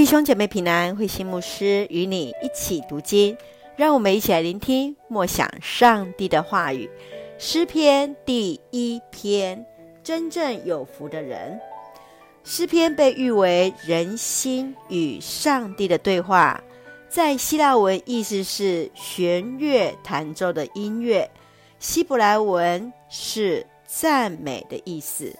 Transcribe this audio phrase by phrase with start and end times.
[0.00, 3.36] 弟兄姐妹平安，慧心牧师与你一起读经，
[3.76, 6.88] 让我们一起来聆听默想上帝的话语。
[7.36, 9.62] 诗篇第一篇，
[10.02, 11.60] 真正有福的人。
[12.44, 16.64] 诗篇被誉为人心与上帝的对话，
[17.10, 21.30] 在希腊文意思是弦乐弹奏的音乐，
[21.78, 25.36] 希伯来文是赞美的意思。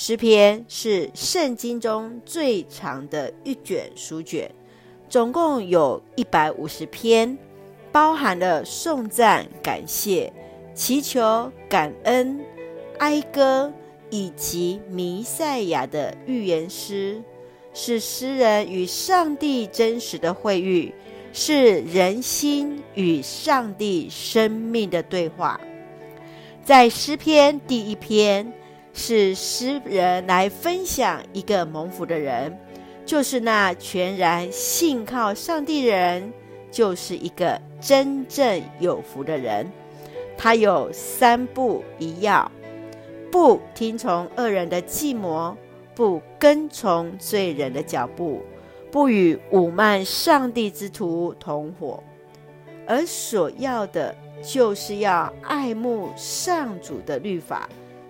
[0.00, 4.48] 诗篇是圣经中最长的一卷书卷，
[5.08, 7.36] 总共有一百五十篇，
[7.90, 10.32] 包含了颂赞、感谢、
[10.72, 12.38] 祈求、感恩、
[13.00, 13.72] 哀歌
[14.08, 17.20] 以及弥赛亚的预言诗，
[17.74, 20.94] 是诗人与上帝真实的会遇，
[21.32, 25.60] 是人心与上帝生命的对话。
[26.64, 28.52] 在诗篇第一篇。
[28.92, 32.58] 是诗人来分享一个蒙福的人，
[33.06, 36.32] 就是那全然信靠上帝人，
[36.70, 39.70] 就是一个真正有福的人。
[40.36, 42.50] 他有三不一要：
[43.30, 45.56] 不听从恶人的计谋，
[45.94, 48.42] 不跟从罪人的脚步，
[48.90, 52.02] 不与侮慢上帝之徒同伙。
[52.86, 57.68] 而所要的，就是要爱慕上主的律法。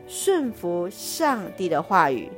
[0.08, 2.30] 顺服上帝的话语，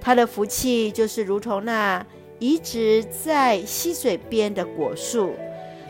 [0.00, 2.04] 他的福气就是如同那
[2.38, 5.32] 移植在溪水边的果树，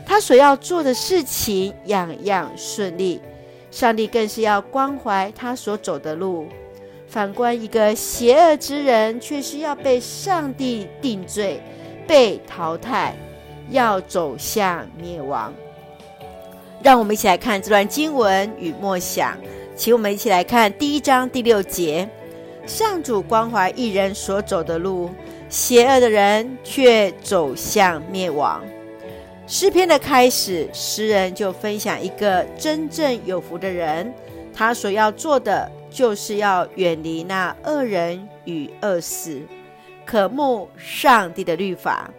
[0.05, 3.19] 他所要做的事情样样顺利。
[3.71, 6.45] 上帝更是要关怀他所走的路。
[7.07, 11.59] 反观一个邪恶之人，却是要被上帝定罪，
[12.07, 13.15] 被淘汰，
[13.71, 15.53] 要走向灭亡。
[16.83, 19.37] 让我们一起来看这段经文与默想。
[19.75, 22.07] 请我们一起来看第一章第六节：
[22.67, 25.09] 上主关怀一人所走的路，
[25.49, 28.63] 邪恶的人却走向灭亡。
[29.47, 34.13] 诗篇的开始，诗人就分享一个真正有福的人，
[34.53, 39.41] 他所要做的就是要远离那恶人与恶事，
[40.05, 42.11] 渴慕上帝的律法。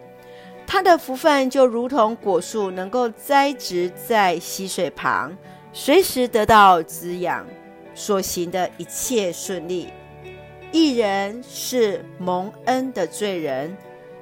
[0.67, 5.35] 他的福分就如同果树，能够栽植在溪水旁。
[5.77, 7.45] 随时得到滋养，
[7.93, 9.89] 所行的一切顺利。
[10.71, 13.75] 一人是蒙恩的罪人，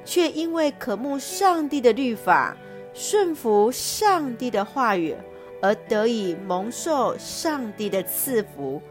[0.03, 2.57] 却因为渴慕上帝的律法，
[2.91, 5.15] 顺服上帝的话语，
[5.61, 8.81] 而得以蒙受上帝的赐福。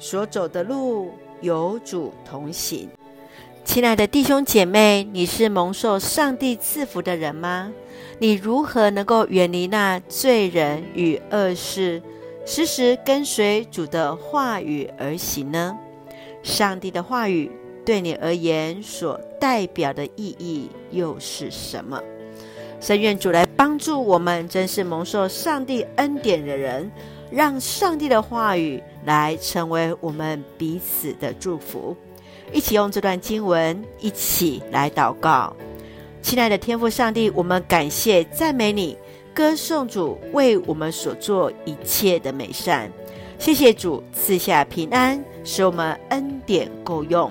[0.00, 2.88] 所走的路有主同行。
[3.68, 7.70] 亲爱的弟兄姐妹，你是蒙受上帝赐福的人吗？
[8.18, 12.02] 你如何能够远离那罪人与恶事，
[12.46, 15.76] 时时跟随主的话语而行呢？
[16.42, 17.52] 上帝的话语
[17.84, 22.02] 对你而言所代表的意义又是什么？
[22.80, 26.90] 神愿主来帮助我们，真是蒙受上帝恩典的人，
[27.30, 31.94] 让上帝的话语来成为我们彼此的祝福。
[32.52, 35.54] 一起用这段经文，一起来祷告。
[36.22, 38.96] 亲爱的天父上帝，我们感谢赞美你，
[39.34, 42.90] 歌颂主为我们所做一切的美善。
[43.38, 47.30] 谢谢主赐下平安，使我们恩典够用。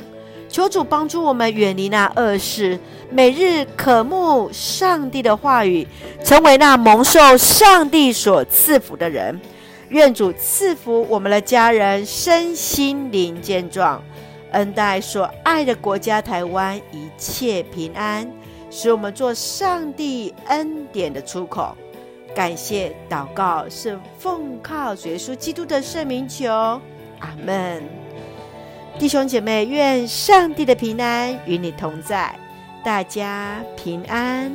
[0.49, 2.79] 求主帮助我们远离那恶事，
[3.11, 5.85] 每日渴慕上帝的话语，
[6.23, 9.37] 成为那蒙受上帝所赐福的人。
[9.89, 14.01] 愿主赐福我们的家人身心灵健壮。
[14.57, 18.27] 恩待所爱的国家台湾一切平安，
[18.71, 21.77] 使我们做上帝恩典的出口。
[22.35, 26.51] 感谢祷告是奉靠主耶稣基督的圣名求，
[27.19, 27.83] 阿门。
[28.97, 32.35] 弟兄姐妹，愿上帝的平安与你同在，
[32.83, 34.51] 大家平安。